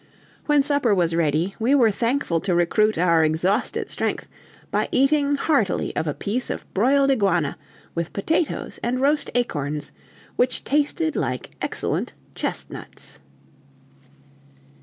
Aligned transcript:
When 0.47 0.63
supper 0.63 0.95
was 0.95 1.15
ready, 1.15 1.53
we 1.59 1.75
were 1.75 1.91
thankful 1.91 2.39
to 2.39 2.55
recruit 2.55 2.97
our 2.97 3.23
exhausted 3.23 3.91
strength 3.91 4.27
by 4.71 4.89
eating 4.91 5.35
heartily 5.35 5.95
of 5.95 6.07
a 6.07 6.13
piece 6.15 6.49
of 6.49 6.65
broiled 6.73 7.11
iguana, 7.11 7.55
with 7.93 8.11
potatoes 8.11 8.79
and 8.81 8.99
roast 8.99 9.29
acorns, 9.35 9.91
which 10.37 10.63
tasted 10.63 11.15
like 11.15 11.51
excellent 11.61 12.15
chestnuts. 12.33 13.19